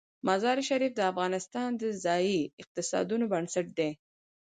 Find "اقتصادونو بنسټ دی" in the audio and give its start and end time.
2.61-3.91